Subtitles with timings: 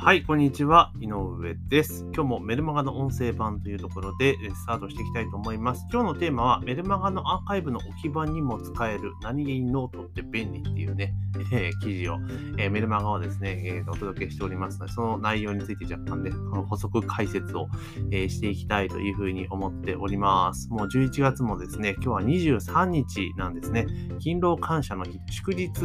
[0.00, 0.92] はい、こんにちは。
[1.00, 2.06] 井上です。
[2.14, 5.86] 今日もメルマガの音声版というところでスタートしていきたいと思います。
[5.92, 11.14] 今日のテーマはメルマガのアーカイブの置き場にも使える何気にノートって便利っていうね、
[11.52, 12.18] えー、記事を、
[12.58, 17.66] えー、メルマガをですね、えー、お届けしておりますので、その内容について若干ね、この補足解説を、
[18.12, 20.70] え、していきたいというふうに思っております。
[20.70, 23.86] もう11月もですね、今日は23日なんですね。
[24.20, 25.82] 勤労感謝の日、祝日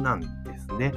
[0.00, 0.92] なんですね。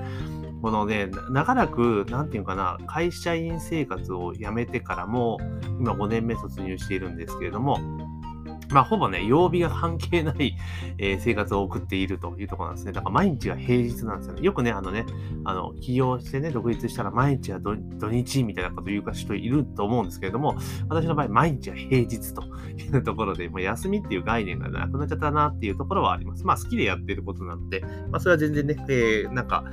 [0.63, 5.38] このね、長らく、なんていうかな、会社員生活を辞めてからも、
[5.77, 7.77] 今5年目卒入しているんですけれども、
[8.73, 10.55] まあ、ほぼね、曜日が関係ない、
[10.98, 12.91] えー、生活を送っているというところなんですね。
[12.91, 14.41] だから毎日が平日なんですよね。
[14.41, 15.05] よくね、あのね、
[15.46, 17.76] あの、起業してね、独立したら毎日は土
[18.09, 20.55] 日みたいなこと言うか人いると思うんですけれども、
[20.90, 22.44] 私の場合、毎日は平日と
[22.77, 26.46] いうところで、もう休みっていう概念がなくなっちゃったなっていうところはあります。
[26.46, 29.63] まあ、好きでやってることなので、まあ、それは全然ね、えー、なんか、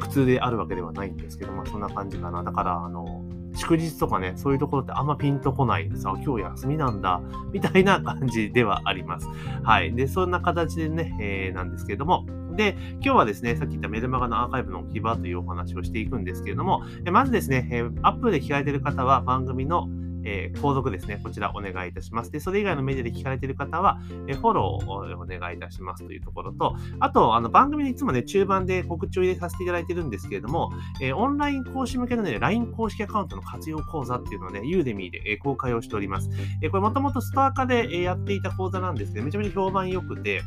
[0.00, 2.42] 苦痛であるわけではないんですけど、まあ、そんな感じかな。
[2.42, 3.23] だから、あの、
[3.54, 7.20] 祝日とかね、そういうところってあんまピンとこないでさ、今日休みなんだ、
[7.52, 9.28] みたいな感じではあります。
[9.62, 9.94] はい。
[9.94, 19.88] で、そんな形でね、えー、なんですけれども、で、今日はですね、さっき言ったメルマガのアーカイブの置き場というお話をしていくんですけれども、まずですね、えアップで聞かれている方は番組の
[20.24, 22.30] えー、購読ですね、こちらお願いいたします。
[22.30, 36.30] で、それ以外のメディアで聞かれている方は、え、フォローをお願いいたしますというところと、あと、あの番組にいつもね、中盤で告知を入れさせていただいてるんですけれども、え、オンライン講師向けのね、LINE 公式アカウントの活用講座っていうのをね、ユーデミーで、え公開をしております。
[36.62, 40.42] えこれもともとストア化で、えやっていた講座なんですけど、めちゃめちゃ評判良くて、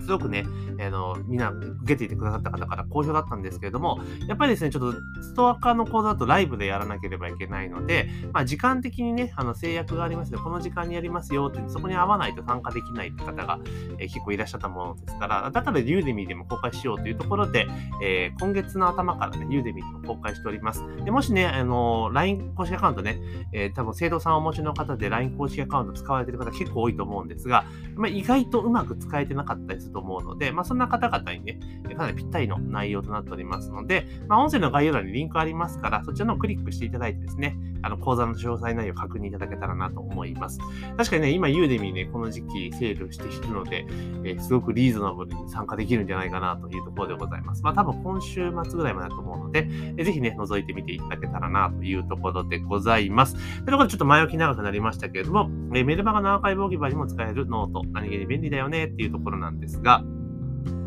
[0.00, 0.46] すごくね、
[0.80, 13.58] あの、みんな受けていてくださった方から好評だったんですけれども、やっぱりですね、ちょっとストア化の講座だとライブでやらなければいけないので、まあ、時間的にね、あの制約がありますので、この時間にやりますよって、そこに合わないと参加できないって方が、
[13.98, 17.66] えー、結構いらっしゃったものですから、だからユーデミーでも公開しようというところで、
[18.02, 20.84] えー、今月の頭からね、ユーデミーでも公開しております。
[21.04, 23.20] でもしね、あの、LINE 公式アカウントね、
[23.52, 27.64] えー、多分生徒さんお持ちの方で LINE 公式アカウント使われている方結構多いと思うんですが、
[27.96, 31.58] まあ、意外とうまく使えてなかったったりすると思うので、まあ、そんな方々にね、
[31.96, 40.58] かなりぴったりの内容となっておりますので、まあ、音声の概要欄にリンクありますから、そちらのクリックしていただいてですね、あの、講座の詳細内容を確認いただけたらなと思います。
[40.96, 43.86] 確かにね、今、 Udemy ね、この時期セールしているので、
[44.24, 47.62] えー、すごくリーズナブルに参加できるんじゃないかなというところでございます。
[47.62, 53.34] まあ、多分今週末ぐらいまでだと思うので、えー、ぜひね、覗いてみていただけたらなというところでございます。
[53.34, 60.02] というところでちょっと前置き長くなりましたけれども、えー、メルマガのアーカイブ置き場にも使える note、何気に便利だよねっていうところなんですが、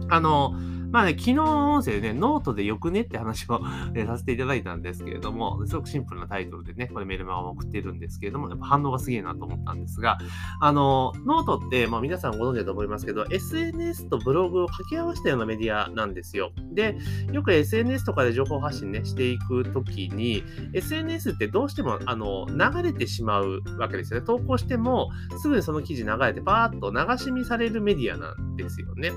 [0.09, 0.53] あの、
[0.91, 3.61] まあね、昨日の音声でね、ノートでよくねって話を
[4.07, 10.17] させていただいたんですけれども、すごくシンプルなタイトルでね、これメルマガを送ってるんですけれども、やっぱ反応がすげえなと思ったんですが、
[10.59, 16.51] あの、ノートって、まあ皆さんご存知だと思いますけど、SNS とブログを掛け合わせたようなメディアなんですよ。
[16.73, 16.97] で、
[17.31, 24.25] よく SNS とかで情報発信ね、していくときに、SNS ってどうしても、あの、流れてしまうわけですよね。
[24.25, 29.11] 投稿しても、すぐにその記事流れて、パーッと流し見されるメディアなんですよね。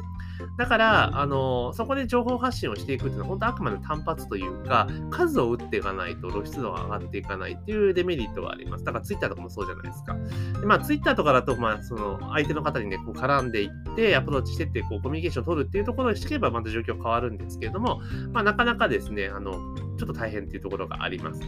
[0.57, 8.85] だから、あの、そこで情報発信をしていくっていうのは、本当あくまで単発というか、数を打っていかないと露出度が上がっていかないっていうデメリットがあります。
[8.85, 10.17] だから Twitter とかもそうじゃないですか。
[10.61, 18.01] でまあ Twitter とかだと、まあその相手の方にね、こう絡んでいって、アプローチしてって、こうコミュニケーションを取るっていうところにしてけばまた状況変わるんですけれども、
[18.33, 19.53] まあなかなかですね、あの、
[19.97, 21.41] ちょっと大変っていうところがあります。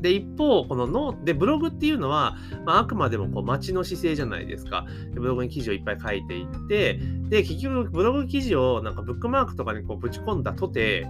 [0.00, 4.86] で、一方、このノーで、ブログっていうのは、まあ、あくまでもこう街の姿勢じゃないですか。
[5.12, 11.06] でブログに記事をいっぱい書いていって、で、結局、ブログ記事をなんかブックマークとかにこうぶち込んだとて、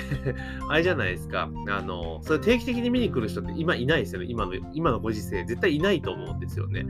[0.68, 1.50] あれじゃないですか。
[1.68, 4.26] あの、それ定期的に見に来る人って今いないですよね。
[4.28, 5.44] 今の、今のご時世。
[5.44, 6.86] 絶対いないと思うんですよね。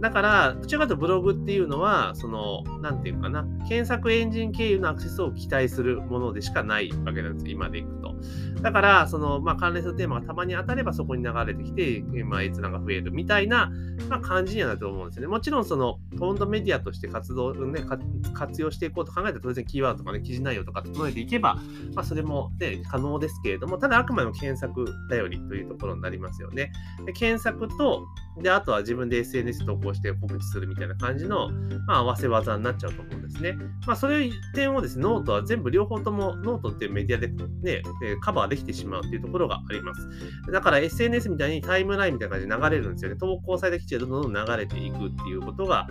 [0.00, 7.52] だから、どちらかとブログっていうのは、その、なんていうかな、検索エンジン経由のアクセスを期待するものでしかないわけなんですよ。
[7.52, 8.14] 今でいくと。
[8.62, 13.72] だから、その、まあ、関連するテーマがたまに当たればそこに流れてきて、まあ、閲覧が増えるみたいな、
[14.08, 15.28] まあ、感じにはなると思うんですよね。
[15.28, 17.84] もちろん、その、トンドメディアとして活動、ね、
[18.32, 21.56] 活用していこうと考えたら、当然キーワードとかね、記事内容とか整えていけば、
[21.94, 26.72] まあ、それも、ね、可能ですけれども、ただあくまでも検索頼りというところになりますよね。
[27.06, 28.06] で検索と、
[28.42, 31.50] で、あとは自分で SNS 投稿して告知するみたいな感じの、
[31.86, 33.56] まあ、合わせ技になっちゃうと思うんですね。
[33.86, 37.82] まあ、そういう点をですね、ノートは全部両方とも、ノートっていうメディアでね、
[38.20, 40.08] カバーできてしまうっていうところがあります。
[40.52, 43.16] だから SNS みたいにタイムラインみたいな感じで流れるんですよね。
[43.16, 45.88] 投稿された記事がどんどん流れていくっていうことが、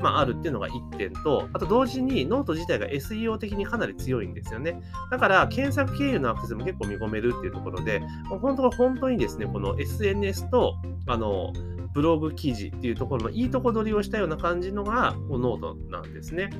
[0.00, 4.80] まあ、あるっていうのが1点と、あと同時にノート自体が SEO 的にかなり強いんですよね。
[5.10, 10.76] だから検索経由のアクセスも結構見込めるっていうところで、本当は本当にですね、この SNS と、
[11.06, 11.52] あの、
[11.92, 16.50] ブログ記事っていうところのいいとこ取りをしたような感じのがノートなんですね。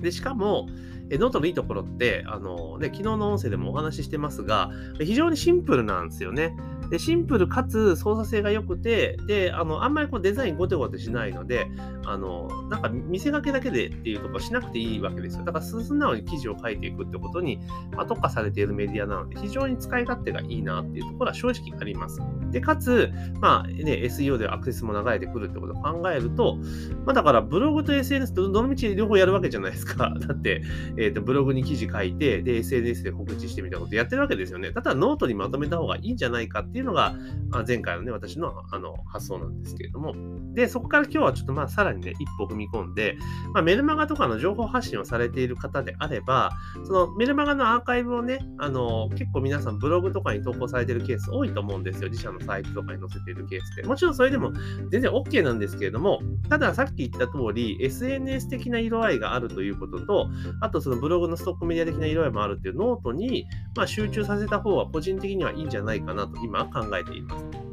[0.00, 0.68] で、しかも、
[1.10, 6.56] えノートのいいところって、あのね、昨日の音声でもお話ししてますが、非常にシンプルなんですよね。
[6.92, 11.66] で、シンプルかつ操作性が良くて、で、あの、あんまりこうデザインゴテゴテしないので、
[12.04, 15.44] あの、なんか見せかけだけでっていうとこしなくていいわけですよ。
[15.44, 17.60] だから素直に記事を書いていくってことに、
[17.96, 22.20] まあ、特化されているメディアなので、非常に使い勝手がいいなっていうところは正直あります。
[22.52, 23.10] で、かつ、
[23.40, 26.56] まあね、SEO でアクセスも流れてくるってことを考えると、
[27.04, 30.14] まあだからブログと SNS とどの道両方やるわけじゃないですか。
[30.20, 30.62] だって、
[30.96, 34.72] えっ、ー、と、ブログに記事書いて、で、SNS で告知してみたいなことやってるわけですよね。
[34.72, 37.14] ただノートにまとめた方がいいんじゃないかっていうのが、
[37.50, 40.14] まあ、前回のね、私のあの発想なんですけれども。
[40.54, 43.16] で、そこから今日はちょっとまあさらにね、一歩踏み込んで、
[43.54, 46.52] まあ、メルマガとかの情報発信をされている方であれば、
[46.84, 52.08] そのメルマガのアーカイブをね、あの、結構皆さんブログとかに投稿されてるケース多いと思うんですよ。
[52.10, 53.82] 自社のサイトとかに載せているケースって。
[53.82, 54.52] もちろんそれでも
[54.90, 60.28] 全然 OK なんですけれども、たださっき言った通り、SNS 的な色合いがあるということと、
[60.60, 63.46] あとそのブログのストックメディア的な色合いもあるっていうノートに、
[63.76, 67.71] まあ、集中させた方が個人的にはいいんじゃないかなと今考えています。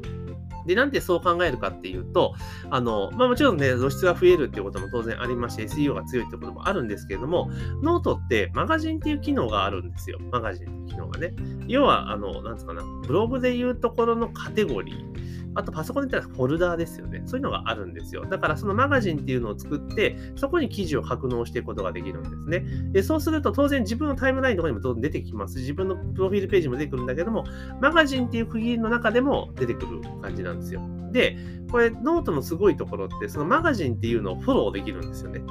[0.69, 2.35] で、なんでそう考えるかっていうと、
[2.69, 7.49] あの、まあもちろんね、露出が増えるっていうことも当然ありまして、SEO が強いってこともあるんですけれども、
[7.81, 10.19] ノートってマガジンっていう機能があるんですよ。
[10.31, 11.33] マガジンっていう機能がね。
[11.67, 15.28] 要は、あの、なんつうかな、ブログで言うところのカテゴリー。
[15.55, 17.23] あとパソコンで言ったらフォルダーですよね。
[17.25, 18.25] そういうのがあるんですよ。
[18.25, 22.65] だからそのマガジンっていうのを作って、そこに記事を格納していくことができるんですね。
[22.91, 25.59] でそうすると当然自分のタイムラインとかにも当然出てきます。
[25.59, 27.45] 自分のプロフィールページも出てくるんだけども、
[27.81, 30.81] マガジンっていう区切りの中でも出てくる感じなんですよ。
[31.11, 31.37] で、
[31.71, 35.41] これノートのすごいところって、そのマガジンっていうのをフォローできるんですよね。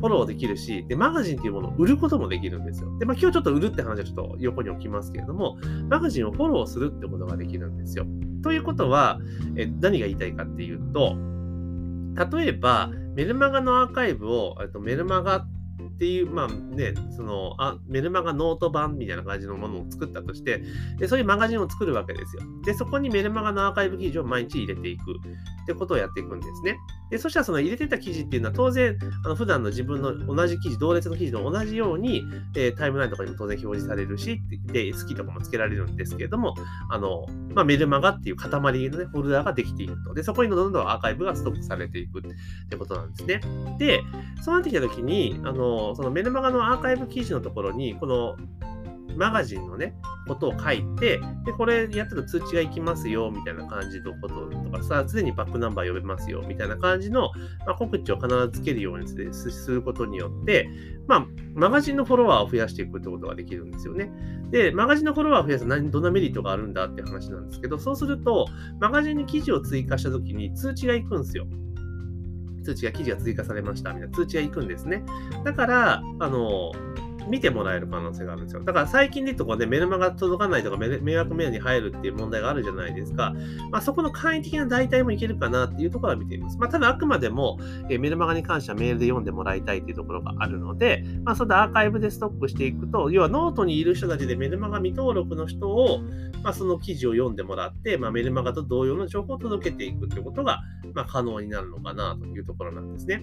[0.00, 2.88] フォローできるし、で、マガジンっていうものを売ることもできるんですよ。
[2.98, 5.58] で、まあ、今日ちょっと売るって話はちょっと横に置きますけれども、
[5.90, 8.06] マガジンをフォローするってことができるんですよ。
[8.42, 9.20] ということは、
[9.56, 11.16] え何が言いたいかっていうと、
[12.36, 15.46] 例えば、メルマガのアーカイブを、とメルマガ
[16.00, 20.62] っていう、まあね、そのあメルマガノート版みたいな感じのものを作ったとして
[20.98, 22.42] で、そういうマガジンを作るわけですよ。
[22.64, 26.78] で、そこにメルマガのアーカイブ記事を毎日入れていくってことをやっていくんですね。
[27.10, 32.22] で、そしたらその入れてた記事っていうのは当然、あの普段の自分の同じ記事、同列の記事と同じように、
[32.56, 34.40] えー、タイムラインとかにも当然表示されるし、
[34.72, 36.54] で、好きとかもつけられるんですけれども、
[36.88, 40.14] あの、まあ、メルマガっていう塊のね、フォルダができていると。
[40.14, 42.22] で、そこにどんどんアーカイブがストックされていくっ
[42.70, 43.42] てことなんですね。
[43.78, 44.02] で、
[44.40, 48.36] そうなってきたときに、あの、そのメルマガのアーカイブ記事のところに、この
[49.16, 49.94] マガジンのね、
[50.26, 57.30] ことを書いて、で、これやったら通知が行きますよ、みたいな感じのこととかさ、常にバックナンバー呼べますよ、みたいな感じの、
[57.66, 60.68] まあ、告知を必ずつけるようにすることによって、
[61.06, 64.10] まあ、マガジンのフォロワーを増やしていくってことができるんですよね。
[64.50, 68.46] で、マガジンのフォロワーを増やす何どんなメリットがあるんだって話なんですけど、そうすると、
[68.80, 71.46] マガジンに記事を追加したときに通知が行くんですよ。
[72.62, 75.02] 通知が、記事が追加されました、みたいな通知が行くんですね。
[75.44, 76.72] だから、あの、
[77.28, 78.62] 見てもらえる可能性があるんですよ。
[78.62, 83.34] だから最近で言うとこね、メルマガ届かないとか迷惑メールに入るっていう問題があるじゃないですか。
[83.70, 86.58] まあ、そこの簡易的な代替もいけるかなっていうところは見ています。
[86.58, 87.58] まあ、ただあくまでも、
[87.88, 96.00] えメルマガに関してはメールで読んでもらいたいっていうところがあるので、まあ、それでアーカイブでストックしていくと、要はノートにいる人たちでメルマガ未登録の人を、
[96.42, 100.60] まあ、その記事を読んでもらって、まあ、メルマガと同様の情報を届けていくっていうことが、
[100.94, 103.22] まあ、可能になるのかなというところなんですね。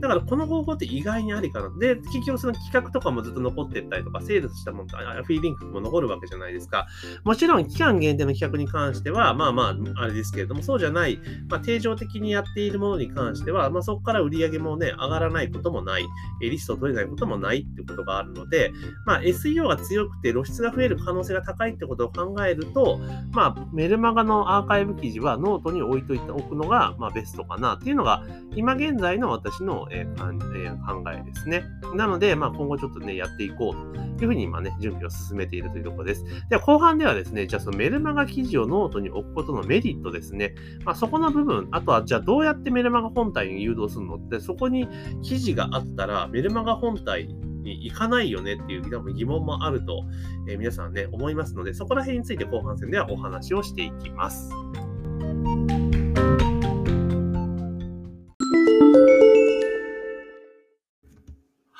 [0.00, 1.70] だからこの方法って意外にありかな。
[1.78, 6.86] で、結局その企画とかもずっと残ってったりとか、セールスしたもの、フィーリンクも残るわけじゃないですか。
[7.24, 16.06] もちろん期間限定の企画に関しては、まあまあ、あれですけれども、そうじゃない、まあ、定常的にやっているものに関しては、まあ、そこから売り上げもね、上がらないこともない、
[16.40, 18.72] リストを取れないこともないっていうことがあるので、
[19.06, 22.98] まあ、SEO が強くて露出が増える可能性が高いってことを考えると、
[23.32, 28.22] まあ、メルマガのアーカイブ記事はノートに置いといておくのが、まあ、ベストかなっていうのが、
[28.54, 31.64] 今現在の私の、えー、考えですね。
[31.94, 36.24] なので、まあ、今後ちょっとね、やっていこうというふうに今ね、準備を進めているというところです。
[36.50, 40.54] では、後半ではですね、じゃあそのメルマガ記事をノートに置くことのメリットですね。
[40.84, 44.88] まあ、そこの部分、あとはじゃあどうやってメルマガ本体に誘導するのって、そこに
[45.22, 47.28] 記事があったら、メルマガ本体
[47.62, 50.04] に行かないよねっていう多分疑問もあると、
[50.48, 54.50] えー、皆さんね、思いますので、そこら辺について後半戦ではお話をしていきます。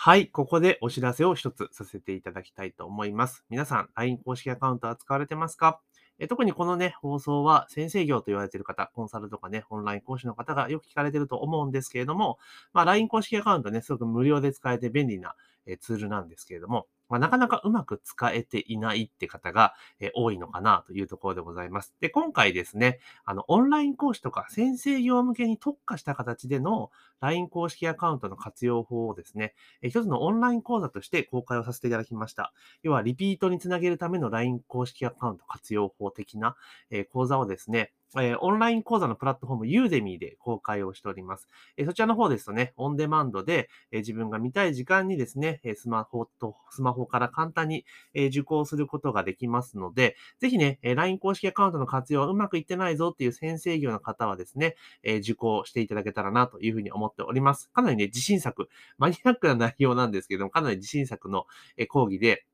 [0.09, 3.45] はい、ここでお知らせを一つさせていただきたいと思います。
[3.51, 5.83] 皆さん、LINE 公式アカウントは使われてますか？
[6.19, 12.39] え特にこのね、放送は先生業と言われている方、コンサルとかね、オンライン講師の方がよく聞かれてると思うんですけれども、
[12.73, 15.35] まあ、LINE 公式アカウントね、すごく無料で使えて便利な
[15.79, 21.95] ツールなんですけれども、まあ、なかなかうまく使えていないって方が、え多いのかなというところでございます。
[22.01, 32.53] で、今回ですね、あの、オンライン講師とか先生業向けに特化した形での LINE 公式アカウントの活用法をですね、え一つのオンライン講座として公開をさせていただきました。
[32.83, 36.57] 要は、リピートにつなげるための LINE 公式アカウント活用法的な、
[36.91, 41.47] え講座をですね、えー、オンライン講座のプラットフォーム、ユーデミーで公開をしております。
[41.77, 47.85] えー、そちらの方ですとね、オンデマンドで、えー、自分が見たい時間にですね、スマホと、スマホから簡単に、
[48.15, 57.71] え受講することができますので、ぜひね、え LINE 公式アカウントの活用はうまくいってないぞっていう先生業の方はですね、え受講していただけたらなというふうに思っております。
[57.71, 61.47] かなりね、自信作、マニアックな内容なんですけども、かなり自信作の
[61.77, 62.45] え講義で、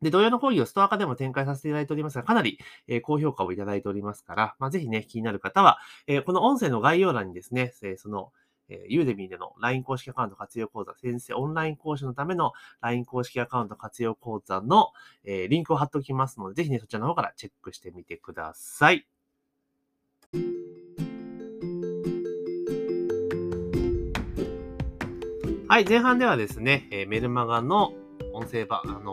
[0.00, 8.32] で、同様の講義をストア化でも展開させていただいておりますが、かなり、え高評価をいただいておりますから、まあ、ぜひね、気になる方は、えこの音声の概要欄にですね、えその、
[8.68, 14.92] え Udemy での LINE 公式アカウント活用講座、先生オンライン講師のための LINE 公式アカウント活用講座の、
[15.24, 19.06] え、リンクを貼っておきますので、ぜひね、そちらの方からチェックしてみてください。
[25.70, 27.92] はい、前半ではですね、えメルマガの
[28.32, 29.07] 音声版、あの、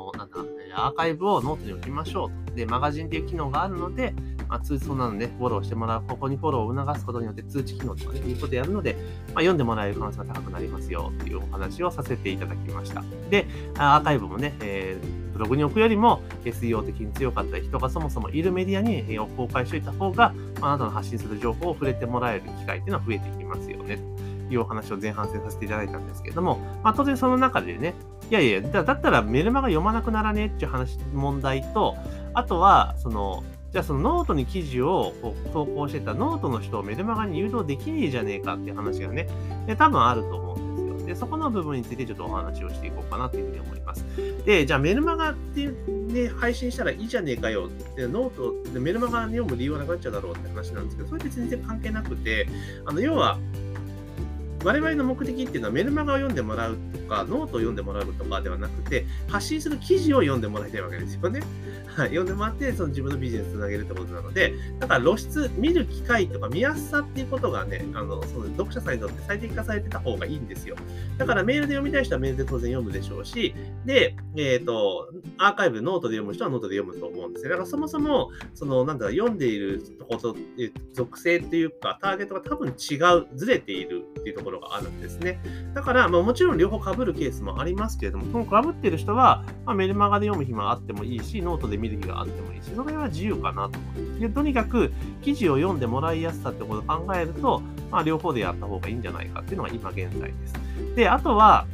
[0.75, 2.55] アーカイブをノートに置きましょうと。
[2.55, 4.13] で、マガジンっていう機能があるので、
[4.47, 13.03] まあ、通知そんなので、フォローしてもらう、ここにフォローを促すことによって通知機能とかね、いうことをやるので、まあ、読んでもらえる可能性が高くなりますよっていうお話をさせていただきました。
[13.29, 23.99] で、アーカイブもね、えー、ブログに置くよりも SEO 的に強かった人がそもそもいるメディアに公開しておいた方が、まあ、あなたの発信する情報を触れてもらえる機会っていうのは増えていきますよね。
[24.47, 27.95] というお話を前半戦させていただいたんですけれども、まあ、当然その中でね、
[28.29, 31.95] いやいや、だったらメルマガ読まなくならねえっていう話、問題と、
[32.33, 35.13] あとは、その、じゃあそのノートに記事を
[35.51, 39.27] 投稿してたノートの人をメルマガに誘導できねえじゃねえかっていう話がね、
[39.67, 41.07] で多分あると思うんですよ。
[41.07, 44.05] で、そこの部分についてちょっとお話をしていこうかなというふうに思います。
[44.45, 52.47] で、じゃあメルマガっていう、ね、配信したらいいじゃねえかよって、ノートでメルマガに読む理由はなくなっちゃうだろうって話なんですけど、それって全然関係なくて、
[52.85, 53.37] あの、要は、
[54.65, 61.41] 我々の目的っていうのはメルマガを読んでもらうとか、ノートを読んでもらうとかではなくて、発信する記事を読んでもらいたいわけですよね。
[61.95, 70.75] はい、読んでもらって、その自分のビジネスつなげるってことなので、だから露出、見る機会とか見やすさっていうことがね、あの、その読者さんにとって最適化されてた方がいいんですよ。
[71.19, 73.53] だからメールで読みたい人はメールで当然読むでしょうし、
[73.85, 77.51] で、えっ、ー、と、アーカイブ、ノートで読む人はノートで読むと思うんですよ。
[77.51, 80.35] だからそもそも、その、なんだろ読んでいること
[80.93, 85.39] 属性っていうか、ターゲットが多分違う、ずれているっていうところがあるんですね。
[85.73, 94.29] だから、まあ、もちろん両方かぶるケースもありますけれども、この被っている人は、まあ、メルマガで読む日があってもいいし、ノートで見る日があってもいいし、その辺は自由かなと思って。
[94.29, 100.53] とにかく、記事を読んでもらいやすさってことを考えると、まあ、両方でやった方がいいんじゃないかっていうのが今現在です。
[100.95, 101.65] で、あとは、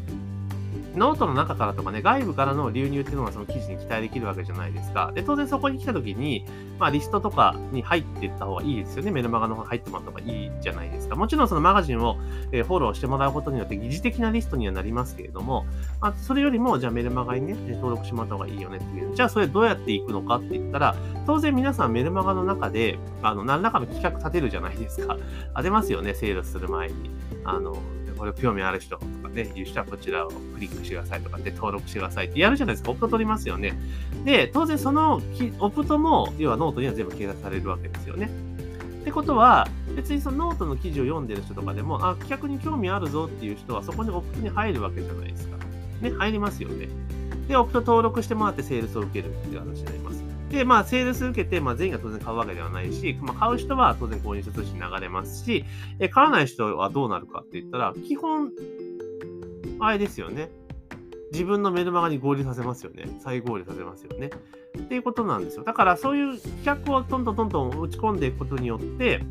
[0.96, 5.12] ノートの中からとかね、外部からの流入っていうのがその記事に期待できるわけじゃないですか。
[5.14, 6.46] で、当然そこに来た時に、
[6.80, 9.12] まあリストとかに入っていった方がいいですよね。
[9.12, 11.16] メルマガの方に入ってもらった方がいいじゃないですか。
[11.16, 12.18] もちろんそのマガジンを、
[12.52, 15.66] えフォローしてもらうことによって疑似的なリストにはなりますけれども、
[16.02, 19.16] まあ、それよりも、じゃあメルマガにね、登録してもらった方がいいよねっていう。
[19.16, 20.96] じゃあそれどうやっていくのかって言ったら、
[21.26, 25.18] 当然皆さんメルマガの中で、あの、何らかの企画立てるじゃないですか。
[25.56, 27.12] 立てますよね、セールスする前に。
[27.44, 27.78] あの、
[28.22, 32.92] これ興味ある人とかね、いう人はこちらをクリックしてくださいとかで登録してくださいってやるじゃないですか。
[32.92, 33.74] オプト取りますよね。
[34.26, 35.20] で、当然その
[35.58, 38.30] オプトも、要はノートには全部掲載されるわけですよね。
[39.02, 45.58] ってことは、別にそのノートの記事を読んでる人とかでも、あ、企画に興味あるぞっていう人はそこにオプトに入るわけじゃないですか。
[46.02, 46.90] ね、入りますよね。
[47.48, 50.21] で、オプト登録してもらってセールスを受けるっていう話になります。
[50.52, 55.64] で、まあ、セールス受けて、まあ、全員が当然買うわけではないし、まあ、買う人は当然購入者通信流れますし、
[56.00, 58.52] え買わない人はどうなるかって言ったら、基本、
[59.80, 60.52] あれですよね。
[61.32, 63.06] 自分のメルマガに合流させますよね。
[63.22, 64.30] 再合流させますよね。
[64.78, 65.64] っていうことなんですよ。
[65.64, 69.22] だからそういう企画をどんどんどんどん打ち込んでいくことによって、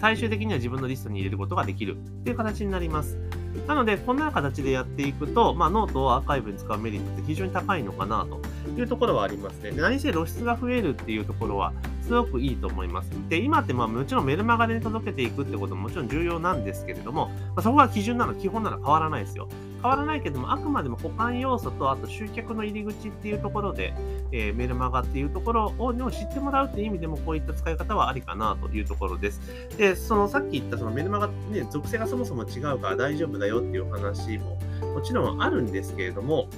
[0.00, 3.18] 最終的には自分のリストに入れることができるっていう形になります。
[3.66, 9.70] なので、こんな形でやっていくと、まあ、ノートをアーカイブに使うメリットって非常に高いのかなというところはありますね。
[9.70, 11.72] 何せ露出が増えるっていうところは、
[12.06, 13.10] すごくいいと思います。
[13.28, 19.48] で、今ってまあもちろんメルマガで届けていくってことももちろん重要なんですけれども、まあ、そこが基準なの、基本なの変わらないですよ。
[19.82, 23.92] 変わらないけども、あくまでも補完要素と、あと集客の入り口っていうところで、
[24.30, 29.40] えー、メルマガっていうところを知ってもらうっていう意味でも、こういった使い方はありかなというところです。
[29.76, 34.58] で、そのさっき言ったそのメルマガね、属性がそもそも違うから大丈夫だよっていう話も
[34.94, 36.48] もちろんあるんですけれども、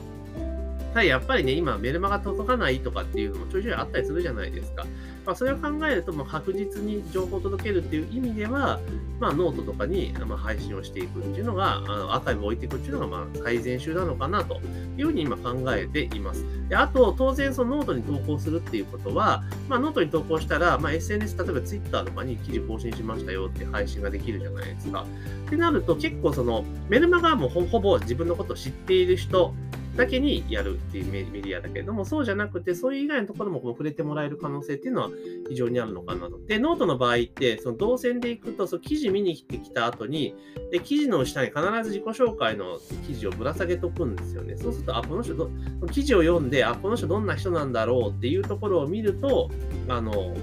[0.88, 4.87] ただやっぱりね、今メルマガ届かないとかっていうのもちょいちょいあったりするじゃないですか。
[5.28, 8.80] まあ、それを考えると、まあ、確実に情報を届けるっていう意味では、
[9.21, 14.59] まあ、ノートとかに、まあ、配信をしていくっていうのが、あのアーカイブを置いていくっていうのが、まあ、最善手なのかなと
[14.97, 16.47] いうふうに今考えています。
[16.71, 25.04] であと、当然そのノートに投稿するっていうことは、まあ、ノートに投稿したら、まあ、SNS、例えば Twitter とかに記事更新しましたよって配信ができるじゃないですか。
[25.47, 29.52] ってなると、結構その、メルマガもほぼ自分のことを知っている人
[29.99, 35.11] だけにやるっていうメディアだけれども、そうじゃなくて、そういう以外のところも触れてもらえる可能性っていうのは
[35.49, 36.38] 非常にあるのかなと。
[36.47, 40.37] で、ノートの場合って、その動線でいくと、その記事見に来てきた後に、
[40.71, 42.78] で、記事の下に必ず自己紹介の
[43.09, 44.57] 記事をぶら下げとくんですよね。
[44.57, 45.50] そうすると、あ、この人ど、
[45.90, 49.50] 記事を読んで、あ、この人どんな人なんだろうっていうところを見ると、
[49.88, 50.37] あの、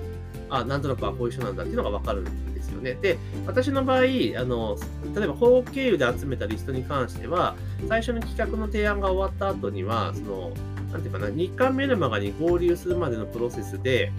[0.49, 2.54] あ、なんとなくあ、こういう人なんだっていうのがわかるんですよ
[2.85, 2.97] ね。
[3.01, 4.03] で、私の場合、あ
[4.45, 4.77] の、
[5.15, 7.55] 例えば、法経由で集めたリストに関しては、
[7.89, 10.51] 最初の企画の提案が終わった後には、その、
[10.91, 14.13] なんていうかな、日韓メルマガに合流するまでのプロセスで、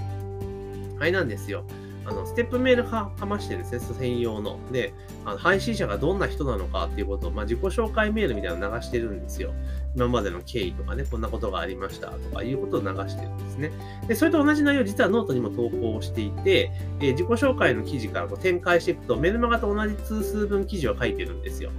[0.99, 1.65] あれなんですよ。
[2.09, 4.59] あの、ステップメールかましてるテスト専用の。
[4.71, 4.95] で、
[5.25, 9.53] あの配信者がどんな人なのかっていうことを、まあ、自己紹介メールみたいなの流してるんですよ。
[9.97, 13.73] 今までの経緯とかね、こんなことがありましたとかいうことを流してるんですね。
[14.07, 16.71] で、それと同じ内容、実はノートにも投稿していて、
[17.01, 21.71] えー、自己紹介の記事からこう展開していくと、メルマガと同じ通数分記事を書いてるんですよ。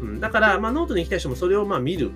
[0.00, 2.10] うん、だから、まあ、ノートに行きたい人もそれをまあ見る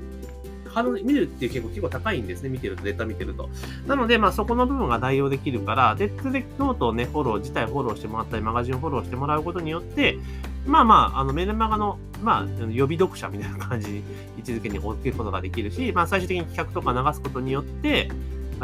[0.72, 3.48] ハード見るっていう結構結構高いんですね、見てると、データ見てると。
[3.86, 10.18] なので、まあそこの部分が代用できるから、で、それでノートをね、フォロー、自体フォローしてもらったり、マガジンフォローしてもらうことによって、
[10.66, 14.02] まあまあ、あのメルマガの、まあ、予備読者みたいな感じに
[14.38, 18.08] 位置づけに置けることができるし、まあ最終的に企画とか流すことによって、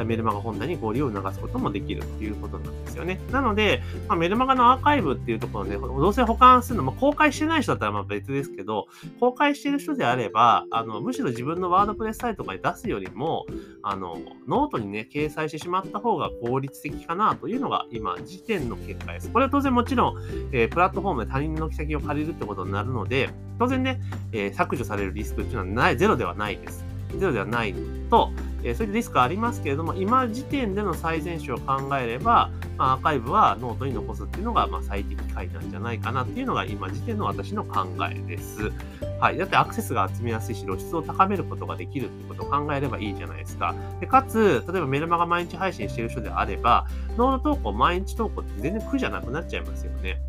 [0.04, 3.20] メルマガ本体に合流を促すこともできるということなんですよね。
[3.32, 8.86] なので、まあ、メルマガのアーカイブっていうところで、どうせ保管するの、まあ、公開してない人だったらまあ別ですけど、
[9.20, 13.46] 公開してる人であれば、あのむしろ自分の WordPressサイトとかに出すよりも、
[13.82, 19.30] あのノートにね、掲載してしまった方が効率的かなというのが今、時点の結果です。
[19.30, 20.16] これは当然もちろん、
[20.52, 24.00] えー、プラットフォームで他人の軒先を借りるってことになるので、当然ね、
[24.32, 26.84] えー、削除されるリスクっていうのはない、ゼロではないです。
[27.16, 27.74] ゼロではない
[28.10, 28.30] と、
[28.64, 38.72] え、そういったリスクありますけれども、今時点での最善手を考えれば、ま、アーカイブはノートに残すっていうのが、ま、最適解なんじゃないかなっていうのが今時点の私の考えです。
[39.20, 39.38] はい。
[39.38, 43.74] だってアクセスが集めやすいし、露出を高めることができるってことを考えればいいじゃないですか。
[44.00, 50.20] で、かつ、例えばメルマガ毎日配信してる人であれば、ノート投稿毎日投稿って全然苦じゃなくなっちゃいますよね。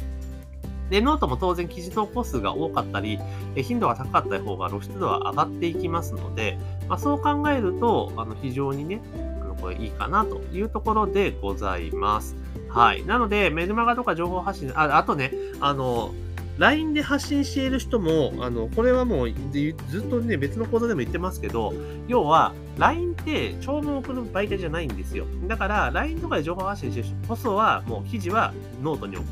[0.89, 3.19] で、ノートも当然記事投稿数が多かったり、
[3.56, 9.02] 頻度が高かった方が露出度は上がっていきますので、まあ、そう考えると、あの非常にね、
[9.41, 12.36] あのこれいいかなというところでございます。
[12.69, 13.06] はい。
[13.06, 16.13] なので、メルマガとか情報発信、ああとね、あの、
[16.60, 21.73] LINE で発信している人も、あの、これはもうずっとね、別の講座でも言ってますけど、
[22.08, 25.25] 要は、LINE って長文を送る媒体じゃないんですよ。
[25.47, 29.30] だから、LINE とかで情報発信してる人こそは、もう記事はノートに置く。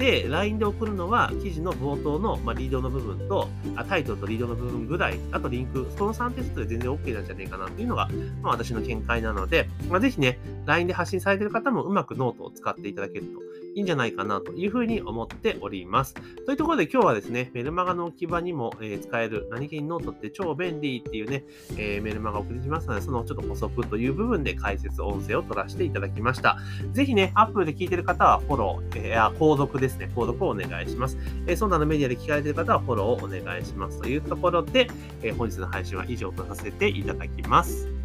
[0.00, 8.08] で、LINE で送るのは、記事の冒頭の、まあ、リードの部分とあ、タイトルとリードの部分ぐらい、あとリンク、その3点セットで全然 OK なんじゃねえかなっていうのが、
[8.42, 16.14] まあ、私の見解なので、まあ、ぜひね、LINE で発信されてる方もうまくノートを使っていただけるといいんじゃないかなというふうに思っております。
[16.46, 21.44] というところで今日はですね、メルマガの置き場にも、え、使える何気にノートって超便利っていうね、
[21.76, 26.58] え、メルマガを送りしますので、そのちょっと補足という部分で解説音声を取らせていただきました。
[26.92, 31.18] ぜひね、Apple で聞いてる方はフォロー、えー、購読ですね、購読をお願いします。
[31.46, 34.88] えー、そんなのメディアで聞かれてる方はフォローをお願いしますというところで、
[35.22, 37.99] えー、本日の配信は以上とさせていただきます。